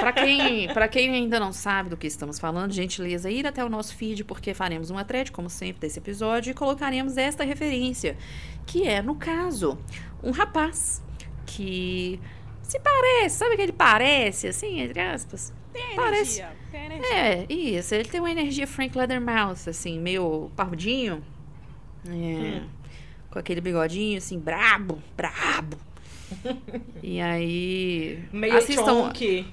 [0.00, 3.68] Pra quem, pra quem ainda não sabe do que estamos falando, gentileza, ir até o
[3.68, 8.16] nosso feed, porque faremos uma thread, como sempre, desse episódio, e colocaremos esta referência,
[8.66, 9.78] que é, no caso,
[10.22, 11.02] um rapaz
[11.46, 12.20] que
[12.62, 15.52] se parece, sabe que ele parece, assim, entre aspas?
[15.72, 16.61] Tem Parece- energia.
[16.72, 17.14] Tem energia.
[17.14, 21.22] É, isso, ele tem uma energia Frank Leathermouth, assim, meio parrudinho,
[22.08, 22.62] é,
[23.30, 25.76] com aquele bigodinho, assim, brabo, brabo.
[27.02, 29.46] E aí, Meio assistam, chonky.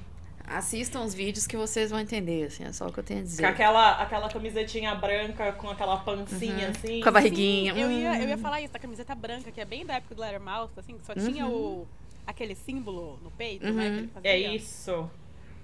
[0.47, 3.23] Assistam os vídeos que vocês vão entender, assim, é só o que eu tenho a
[3.23, 3.43] dizer.
[3.43, 7.01] Com aquela, aquela camisetinha branca com aquela pancinha assim.
[7.01, 7.73] Com a barriguinha.
[7.73, 8.15] Sim, eu, ia, hum.
[8.15, 10.97] eu ia falar isso, da camiseta branca, que é bem da época do Lettermouth, assim,
[10.97, 11.86] que só tinha o,
[12.25, 13.89] aquele símbolo no peito, né?
[13.89, 13.93] Uhum.
[13.93, 14.32] Que ele fazia.
[14.32, 15.12] É isso.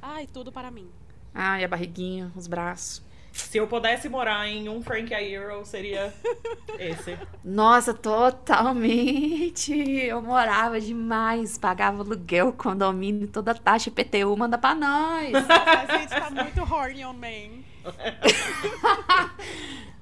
[0.01, 0.89] Ai, tudo para mim.
[1.35, 3.03] Ai, a barriguinha, os braços.
[3.33, 6.13] Se eu pudesse morar em um Frank a Hero, seria
[6.79, 7.17] esse.
[7.43, 9.73] Nossa, totalmente.
[9.73, 15.33] Eu morava demais, pagava aluguel, condomínio, toda a taxa IPTU, manda pra nós.
[15.35, 17.61] Nossa, a gente tá muito horny on man.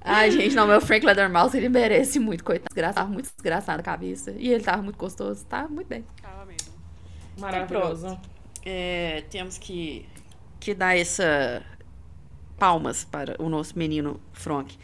[0.05, 2.69] Ai, gente, não, meu Frank Leathermouth, ele merece muito, coitado.
[2.69, 4.31] Desgraçado, muito desgraçado a cabeça.
[4.37, 6.05] E ele tava muito gostoso, tá muito bem.
[6.21, 6.71] Tava mesmo.
[7.39, 8.19] Maravilhoso.
[8.65, 10.05] É, temos que,
[10.63, 11.61] que dar essa
[12.57, 14.77] palmas para o nosso menino Frank.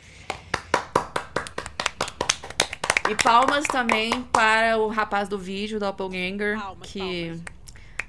[3.09, 7.41] E palmas também para o rapaz do vídeo, Doppelganger, Palmas, que...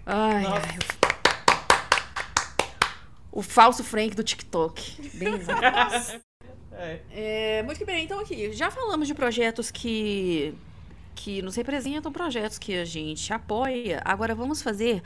[0.05, 0.45] palmas.
[0.45, 0.79] Ai, ai,
[3.33, 3.39] o...
[3.39, 5.11] o falso Frank do TikTok.
[5.15, 5.35] Bem
[6.73, 7.59] É.
[7.59, 10.55] é, muito que bem, então aqui, já falamos de projetos que,
[11.15, 14.01] que nos representam, projetos que a gente apoia.
[14.03, 15.03] Agora vamos fazer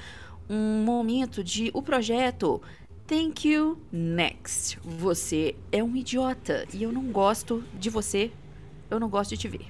[0.48, 2.60] um momento de o projeto
[3.06, 4.78] Thank You Next.
[4.82, 8.30] Você é um idiota e eu não gosto de você,
[8.90, 9.66] eu não gosto de te ver.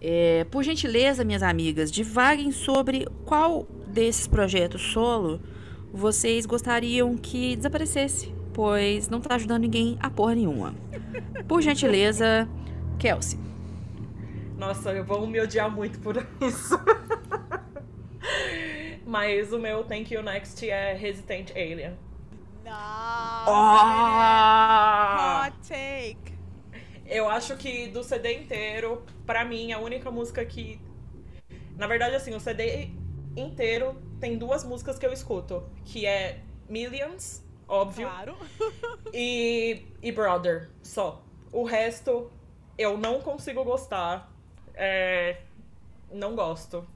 [0.00, 5.40] É, por gentileza, minhas amigas, divaguem sobre qual desses projetos solo
[5.92, 10.74] vocês gostariam que desaparecesse, pois não tá ajudando ninguém a porra nenhuma.
[11.48, 12.48] Por gentileza,
[12.98, 13.38] Kelsey.
[14.58, 16.78] Nossa, vão me odiar muito por isso.
[19.06, 21.96] Mas o meu Thank You Next é Hesitant Alien.
[22.64, 25.46] Nossa, Ah!
[25.46, 26.34] hot take.
[27.06, 30.80] Eu acho que do CD inteiro, pra mim, a única música que.
[31.76, 32.90] Na verdade, assim, o CD
[33.36, 38.36] inteiro tem duas músicas que eu escuto, que é Millions, óbvio, Claro.
[39.12, 41.22] e, e Brother, só.
[41.52, 42.30] O resto
[42.78, 44.32] eu não consigo gostar.
[44.74, 45.38] É,
[46.10, 46.86] não gosto.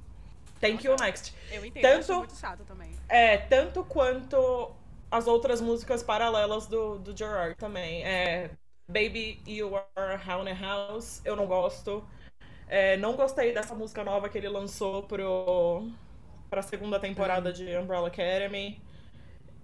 [0.61, 1.35] Thank you next.
[1.51, 2.91] Eu entendo, eu acho Tanto- muito chato também.
[3.09, 4.71] É, tanto quanto
[5.11, 8.05] as outras músicas paralelas do, do Gerard também.
[8.05, 8.51] É,
[8.89, 12.05] Baby You Are a Haunted House, eu não gosto.
[12.69, 15.89] É, não gostei dessa música nova que ele lançou pro,
[16.51, 18.81] pra segunda temporada de Umbrella Academy.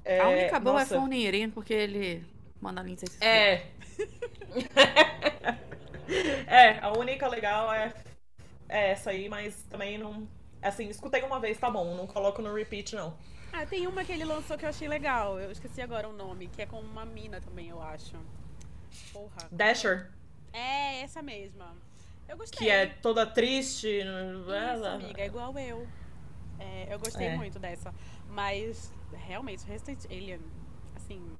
[0.04, 2.24] É, a única boa nossa, é Phone Irene, porque ele
[2.60, 3.08] manda a Lindsay.
[3.20, 3.62] É.
[6.46, 7.92] é, a única legal é,
[8.68, 10.26] é essa aí, mas também não.
[10.68, 13.16] Assim, escutei uma vez, tá bom, não coloco no repeat, não.
[13.52, 15.38] Ah, tem uma que ele lançou que eu achei legal.
[15.38, 18.16] Eu esqueci agora o nome, que é com uma mina também, eu acho.
[19.12, 19.48] Porra.
[19.50, 20.10] Dasher,
[20.52, 21.76] É, essa mesma.
[22.28, 22.58] Eu gostei.
[22.66, 23.88] que é toda triste.
[24.00, 25.86] Isso, amiga, é igual eu.
[26.58, 27.36] É, eu gostei É.
[27.36, 27.92] muito dessa.
[28.28, 30.40] Mas, realmente, Resident Alien,
[30.96, 31.36] assim.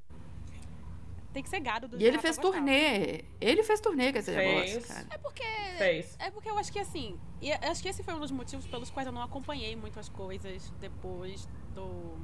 [1.34, 2.52] Tem que ser gado do E ele fez gostar.
[2.58, 3.24] turnê.
[3.40, 4.72] Ele fez turnê com esse Fez.
[4.74, 5.06] negócio, cara.
[5.10, 5.42] É porque.
[5.76, 6.16] Fez.
[6.20, 7.18] É porque eu acho que assim.
[7.42, 10.08] E eu acho que esse foi um dos motivos pelos quais eu não acompanhei muitas
[10.08, 12.14] coisas depois do.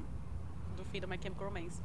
[0.77, 1.83] do fim do My Chemical Romance.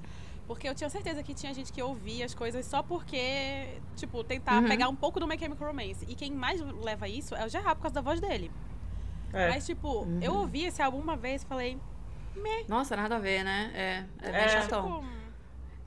[0.47, 4.61] Porque eu tinha certeza que tinha gente que ouvia as coisas só porque, tipo, tentar
[4.61, 4.67] Uhum.
[4.69, 6.05] pegar um pouco do My Chemical Romance.
[6.07, 8.51] E quem mais leva isso é o Gerard por causa da voz dele.
[9.33, 9.49] É.
[9.49, 11.79] Mas, tipo, eu ouvi esse álbum uma vez e falei.
[12.67, 13.71] Nossa, nada a ver, né?
[13.73, 14.47] É, é bem É.
[14.49, 14.83] chatão.
[15.01, 15.24] Tipo,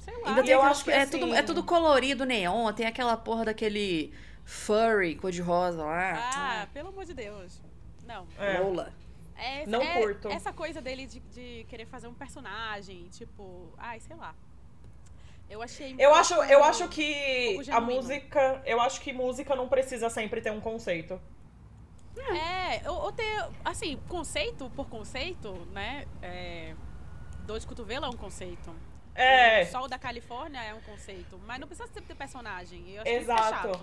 [0.09, 0.29] sei lá.
[0.31, 2.73] Ainda tem eu acho que, é, assim- tudo, é tudo colorido, neon.
[2.73, 4.13] Tem aquela porra daquele
[4.45, 6.31] furry cor-de-rosa lá.
[6.63, 7.61] Ah, pelo amor de Deus.
[8.07, 8.27] Não.
[8.39, 8.59] É.
[8.59, 8.93] Lola.
[9.37, 10.29] É, Não é curto.
[10.29, 14.35] Essa coisa dele de, de querer fazer um personagem, tipo, ai, sei lá.
[15.49, 15.95] Eu achei.
[15.99, 18.63] Eu um acho, pouco- eu acho um que pouco a música.
[18.67, 21.21] Eu acho que música não precisa sempre ter um conceito.
[22.19, 26.05] É, ou, ou ter, assim, conceito por conceito, né?
[26.21, 26.75] É,
[27.47, 28.75] dor de cotovelo é um conceito.
[29.21, 29.63] É.
[29.65, 31.39] O Sol da Califórnia é um conceito.
[31.47, 32.83] Mas não precisa sempre ter personagem.
[32.95, 33.81] Eu acho Exato.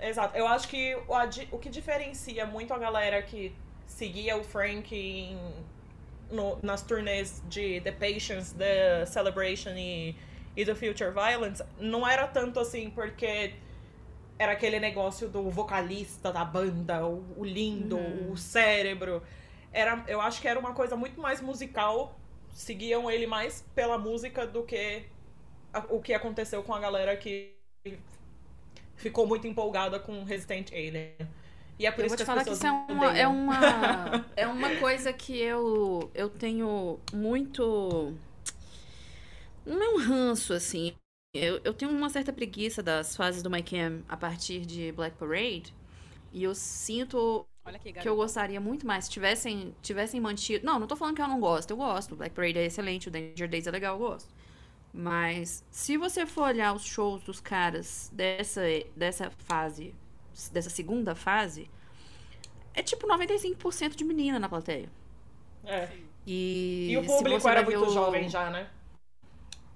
[0.00, 0.08] é.
[0.08, 0.36] Exato.
[0.36, 3.54] Eu acho que o, o que diferencia muito a galera que
[3.86, 5.38] seguia o Frank em-
[6.30, 10.14] no- nas turnês de The Patience, The Celebration e,
[10.56, 13.54] e The Future Violence não era tanto assim porque
[14.38, 18.32] era aquele negócio do vocalista da banda, o, o lindo, Uhum.
[18.32, 19.22] o cérebro.
[19.72, 22.17] Era, eu acho que era uma coisa muito mais musical.
[22.58, 25.04] Seguiam ele mais pela música do que
[25.72, 27.54] a- o que aconteceu com a galera que
[28.96, 31.14] ficou muito empolgada com Resident Alien.
[31.78, 33.54] E é por Eu isso vou te que falar que isso é uma, é uma,
[34.36, 38.14] é uma coisa que eu, eu tenho muito.
[39.64, 40.94] Não é um ranço, assim.
[41.34, 45.16] Eu, eu tenho uma certa preguiça das fases do My Cam a partir de Black
[45.16, 45.74] Parade.
[46.32, 50.64] E eu sinto Olha aqui, que eu gostaria muito mais se tivessem, tivessem mantido.
[50.64, 52.12] Não, não tô falando que eu não gosto, eu gosto.
[52.12, 54.34] O Black Parade é excelente, o Danger Days é legal, eu gosto.
[54.92, 58.62] Mas se você for olhar os shows dos caras dessa,
[58.96, 59.94] dessa fase,
[60.50, 61.70] dessa segunda fase,
[62.74, 64.88] é tipo 95% de menina na plateia.
[65.64, 65.88] É.
[66.26, 68.68] E, E o público era muito o- jovem já, né?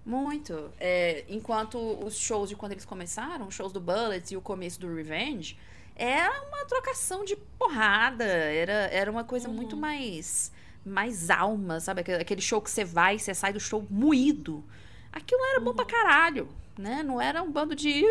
[0.04, 0.70] Muito.
[0.80, 4.80] É, enquanto os shows de quando eles começaram, os shows do Bullets e o começo
[4.80, 5.56] do Revenge,
[5.96, 8.24] era uma trocação de porrada.
[8.24, 9.54] Era, era uma coisa Uhum.
[9.54, 10.52] muito mais
[10.84, 12.00] mais alma, sabe?
[12.00, 14.64] Aquele- show que você vai, você sai do show moído.
[15.12, 15.76] Aquilo era bom Uhum.
[15.76, 17.02] pra caralho, né?
[17.04, 18.02] Não era um bando de...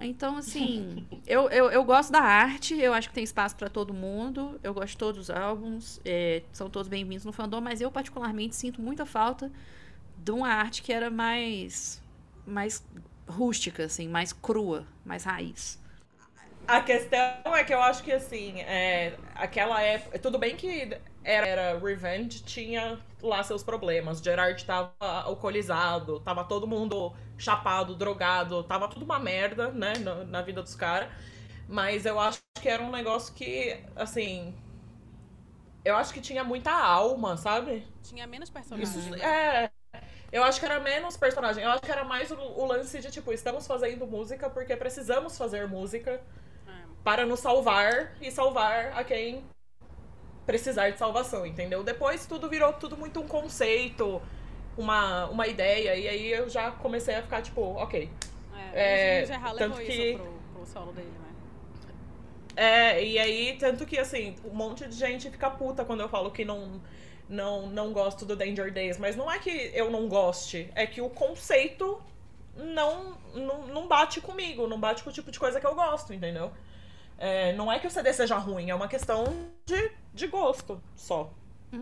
[0.00, 3.94] Então, assim, eu, eu, eu gosto da arte, eu acho que tem espaço pra todo
[3.94, 7.90] mundo, eu gosto de todos os álbuns, é, são todos bem-vindos no fandom, mas eu
[7.90, 9.50] particularmente sinto muita falta
[10.18, 12.02] de uma arte que era mais,
[12.46, 12.84] mais
[13.32, 15.80] rústica, assim, mais crua, mais raiz.
[16.66, 20.18] A questão é que eu acho que, assim, é, aquela época.
[20.18, 24.20] Tudo bem que era, era Revenge, tinha lá seus problemas.
[24.20, 30.42] Gerard tava alcoolizado, tava todo mundo chapado, drogado, tava tudo uma merda, né, na, na
[30.42, 31.10] vida dos caras.
[31.68, 34.54] Mas eu acho que era um negócio que, assim.
[35.84, 37.84] Eu acho que tinha muita alma, sabe?
[38.04, 38.94] Tinha menos personagens.
[38.94, 39.18] Isso, né?
[39.20, 39.71] é.
[40.32, 41.62] Eu acho que era menos personagem.
[41.62, 45.36] Eu acho que era mais o, o lance de, tipo, estamos fazendo música porque precisamos
[45.36, 46.20] fazer música
[46.66, 46.70] É.
[47.04, 49.44] para nos salvar e salvar a quem
[50.46, 51.84] precisar de salvação, entendeu?
[51.84, 54.20] Depois tudo virou tudo muito um conceito,
[54.76, 58.10] uma, uma ideia, e aí eu já comecei a ficar, tipo, ok.
[58.74, 59.26] É, É,
[59.58, 61.28] tanto que- pro, pro solo dele, né?
[62.56, 66.30] É, e aí, tanto que, assim, um monte de gente fica puta quando eu falo
[66.30, 66.80] que não,
[67.32, 68.98] não, não gosto do Danger Days.
[68.98, 72.00] Mas não é que eu não goste, é que o conceito
[72.56, 76.12] não, não, não bate comigo, não bate com o tipo de coisa que eu gosto,
[76.12, 76.52] entendeu?
[77.18, 79.24] É, não é que o CD seja ruim, é uma questão
[79.64, 81.32] de, de gosto só.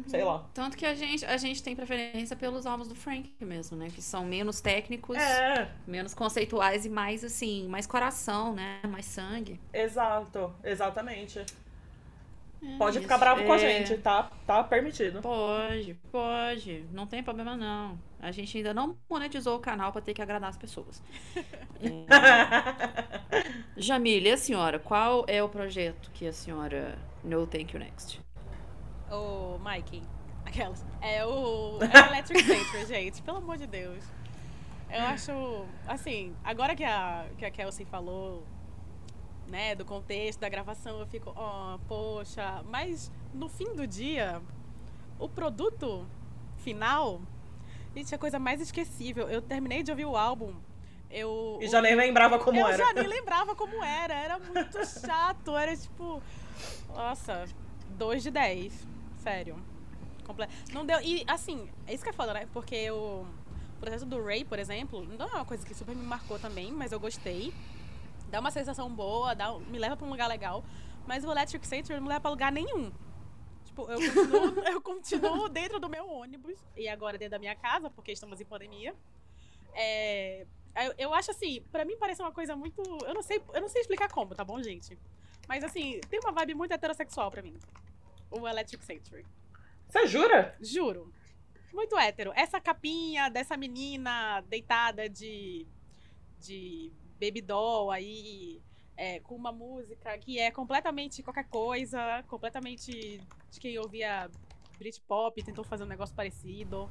[0.07, 0.49] Sei lá.
[0.55, 3.89] Tanto que a gente, a gente tem preferência pelos álbuns do Frank mesmo, né?
[3.93, 8.81] Que são menos técnicos, É, menos conceituais e mais, assim, mais coração, né?
[8.89, 9.61] Mais sangue.
[9.73, 11.45] exato, exatamente.
[12.63, 13.03] É Pode isso.
[13.03, 14.31] ficar bravo com a É, gente, tá?
[14.47, 15.21] Tá permitido.
[15.23, 16.85] Pode, pode.
[16.93, 17.99] Não tem problema, não.
[18.21, 21.03] A gente ainda não monetizou o canal pra ter que agradar as pessoas.
[21.83, 22.05] É.
[23.77, 24.79] Jamile, e a senhora?
[24.79, 28.21] Qual é o projeto que a senhora No Thank You Next?
[29.11, 30.03] O Mikey.
[30.45, 30.85] Aquelas.
[31.01, 33.23] É o, é o Electric Century, gente.
[33.23, 34.05] Pelo amor de Deus.
[34.91, 35.65] Eu acho.
[35.87, 38.45] Assim, agora que a, que a Kelsey falou
[39.51, 44.41] né, do contexto da gravação, eu fico, ó, poxa, mas no fim do dia,
[45.19, 46.07] o produto
[46.59, 47.21] final,
[47.95, 49.29] gente, é a coisa mais esquecível.
[49.29, 50.55] Eu terminei de ouvir o álbum,
[51.11, 52.77] eu E já nem lembrava como eu era.
[52.77, 56.23] já nem lembrava como era, era muito chato, era tipo,
[56.95, 57.45] nossa,
[57.99, 58.87] 2 de 10,
[59.19, 59.57] sério.
[60.25, 62.47] Comple- Não deu, e assim, é isso que é foda, né?
[62.53, 63.27] Porque o
[63.81, 66.93] processo do Ray, por exemplo, não é uma coisa que super me marcou também, mas
[66.93, 67.53] eu gostei.
[68.31, 70.65] Dá uma sensação boa, dá, me leva pra um lugar legal.
[71.07, 72.93] Mas o Electric Century não me leva pra lugar nenhum.
[73.65, 77.91] Tipo, eu continuo, eu continuo dentro do meu ônibus e agora dentro da minha casa,
[77.91, 78.95] porque estamos em pandemia.
[79.75, 82.83] É, eu, eu acho assim, pra mim parece uma coisa muito.
[83.05, 84.99] Eu não sei, eu não sei explicar como, tá bom, gente?
[85.49, 87.59] Mas assim, tem uma vibe muito heterossexual pra mim.
[88.31, 89.27] O Electric Century.
[89.89, 90.57] Você jura?
[90.61, 91.13] Juro.
[91.73, 92.33] Muito hétero.
[92.37, 95.67] Essa capinha dessa menina deitada de.
[96.39, 98.61] de baby doll aí.
[98.97, 104.29] é, com uma música que é completamente qualquer coisa, completamente de quem ouvia
[104.79, 106.89] Britpop, tentou fazer um negócio parecido.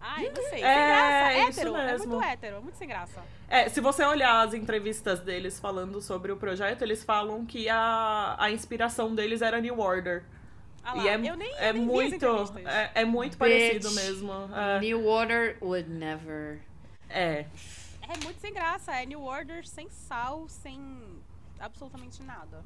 [0.00, 0.58] Ai, não sei.
[0.60, 1.50] Sem É, graça.
[1.50, 1.76] isso Hétero.
[1.76, 3.22] É muito hétero, é muito sem graça.
[3.48, 8.36] É, se você olhar as entrevistas deles falando sobre o projeto, eles falam que a,
[8.38, 10.22] a inspiração deles era New Order.
[10.84, 12.24] Ah lá, e é, eu nem, é muito.
[12.66, 13.38] É, é muito Bitch.
[13.38, 14.32] parecido mesmo.
[14.54, 14.78] É.
[14.80, 16.60] New Order would never.
[17.10, 17.46] é.
[18.08, 18.92] É muito sem graça.
[18.94, 21.20] É New Order sem sal, sem
[21.60, 22.64] absolutamente nada.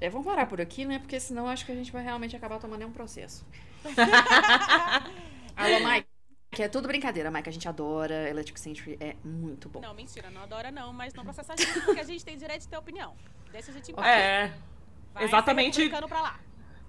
[0.00, 0.98] É, vamos parar por aqui, né?
[0.98, 3.44] Porque senão acho que a gente vai realmente acabar tomando um processo.
[5.56, 6.08] Alô, Mike.
[6.52, 7.48] Que é tudo brincadeira, Mike.
[7.48, 8.28] A gente adora.
[8.28, 9.80] Electric Century é muito bom.
[9.80, 12.62] Não, mentira, não adora não, mas não processa a gente porque a gente tem direito
[12.62, 13.14] de ter opinião.
[13.52, 14.06] Deixa a gente em paz.
[14.06, 14.54] É.
[15.12, 15.88] Vai exatamente.
[15.90, 16.40] pra lá.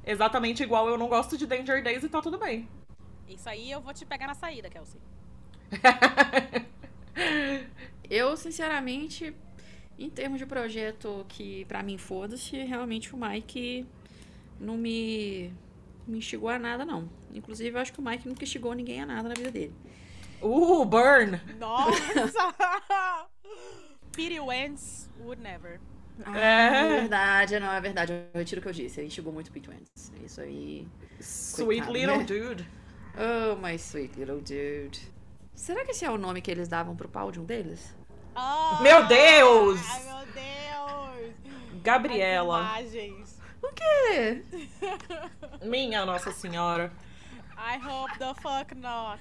[0.06, 2.70] Exatamente igual eu não gosto de Danger Days e tá tudo bem.
[3.28, 5.02] Isso aí eu vou te pegar na saída, Kelsey.
[8.10, 9.36] Eu, sinceramente,
[9.98, 13.86] em termos de projeto que pra mim foda-se, realmente o Mike
[14.60, 15.54] não me,
[16.08, 17.08] me instigou a nada, não.
[17.34, 19.74] Inclusive, eu acho que o Mike nunca instigou ninguém a nada na vida dele.
[20.42, 21.40] Uh, burn!
[21.60, 22.56] Nossa!
[24.12, 25.80] Pity Wentz would never.
[26.26, 26.66] Ah, É.
[26.96, 28.12] é verdade, não, é verdade.
[28.12, 29.00] Eu retiro o que eu disse.
[29.00, 30.12] Ele instigou muito o Pete Wentz.
[30.26, 30.88] Isso aí.
[31.20, 32.24] Sweet Coitado, little né?
[32.24, 32.68] dude.
[33.16, 35.00] Oh, my sweet little dude.
[35.60, 37.94] Será que esse é o nome que eles davam pro pau de um deles?
[38.34, 39.82] Ah, Meu Deus!
[39.90, 41.36] Ai, meu Deus!
[41.84, 42.62] Gabriela.
[42.78, 43.38] As imagens.
[43.62, 44.42] O quê?
[45.62, 46.94] Minha Nossa Senhora.
[47.58, 49.20] I hope the fuck not.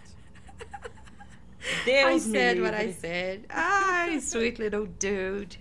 [1.61, 3.45] I Deus me said what I said.
[3.49, 5.59] Ai, sweet little dude.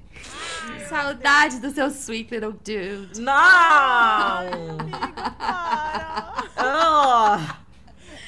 [0.87, 3.19] Saudade do seu sweet little dude.
[3.19, 3.33] Não!
[3.33, 6.33] Amigo, para!
[6.55, 7.66] Ah!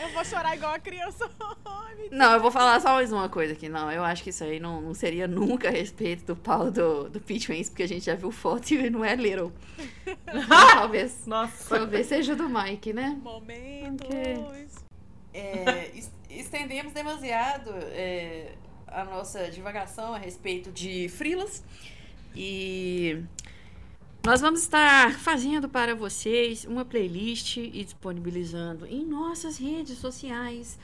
[0.01, 1.29] Eu vou chorar igual a criança.
[2.11, 3.67] Não, eu vou falar só mais uma coisa aqui.
[3.69, 7.09] Não, eu acho que isso aí não, não seria nunca a respeito do pau do,
[7.09, 9.51] do Wentz, porque a gente já viu foto e não é little.
[10.47, 11.77] talvez, Nossa.
[11.77, 13.19] talvez seja do Mike, né?
[13.21, 14.07] Momentos.
[15.33, 18.53] É, es- estendemos demasiado é,
[18.87, 21.63] a nossa divagação a respeito de frilas
[22.35, 23.21] e
[24.25, 30.77] nós vamos estar fazendo para vocês uma playlist e disponibilizando em nossas redes sociais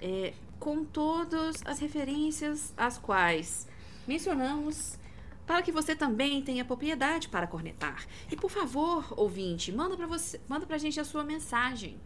[0.00, 3.68] é, com todas as referências às quais
[4.08, 4.98] mencionamos
[5.46, 8.04] para que você também tenha propriedade para cornetar.
[8.30, 11.96] E por favor, ouvinte, manda para você, manda pra gente a sua mensagem.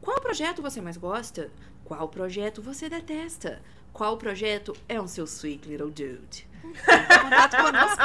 [0.00, 1.50] Qual projeto você mais gosta?
[1.84, 3.62] Qual projeto você detesta?
[3.92, 6.46] Qual projeto é um seu sweet little dude?
[6.64, 8.02] Em contato conosco.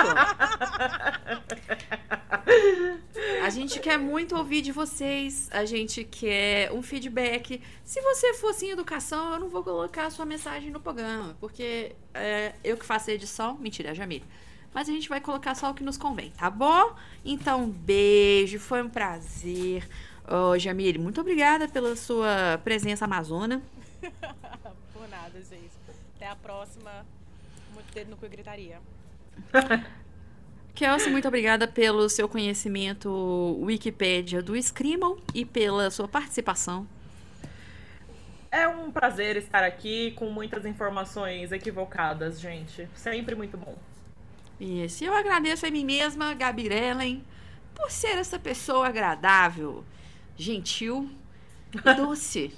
[3.44, 5.50] A gente quer muito ouvir de vocês.
[5.52, 7.62] A gente quer um feedback.
[7.84, 11.96] Se você for sem educação, eu não vou colocar a sua mensagem no programa, porque
[12.14, 13.58] é, eu que faço a edição.
[13.58, 14.26] Mentira, é Jamile.
[14.74, 16.96] Mas a gente vai colocar só o que nos convém, tá bom?
[17.24, 19.88] Então, beijo, foi um prazer.
[20.28, 23.62] Ô, Jamile, muito obrigada pela sua presença amazona.
[24.94, 25.72] Por nada, gente.
[26.16, 27.06] Até a próxima.
[27.74, 28.80] Muito dedo no cu e gritaria.
[30.74, 33.10] Kelsey, muito obrigada pelo seu conhecimento
[33.62, 36.88] Wikipédia do Screamon e pela sua participação.
[38.50, 42.88] É um prazer estar aqui com muitas informações equivocadas, gente.
[42.96, 43.76] Sempre muito bom.
[44.60, 45.04] Isso.
[45.04, 47.24] E eu agradeço a mim mesma, Gabirellen,
[47.76, 49.84] por ser essa pessoa agradável,
[50.36, 51.10] gentil
[51.74, 52.52] e doce,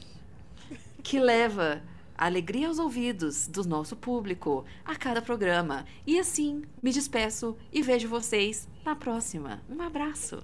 [1.03, 1.82] que leva
[2.17, 5.86] alegria aos ouvidos do nosso público a cada programa.
[6.07, 9.61] E assim, me despeço e vejo vocês na próxima.
[9.69, 10.41] Um abraço.